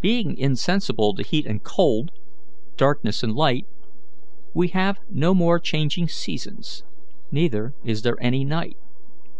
Being 0.00 0.36
insensible 0.36 1.14
to 1.14 1.22
heat 1.22 1.46
and 1.46 1.62
cold, 1.62 2.10
darkness 2.76 3.22
and 3.22 3.36
light, 3.36 3.66
we 4.52 4.66
have 4.70 4.98
no 5.08 5.32
more 5.32 5.60
changing 5.60 6.08
seasons, 6.08 6.82
neither 7.30 7.72
is 7.84 8.02
there 8.02 8.20
any 8.20 8.44
night. 8.44 8.76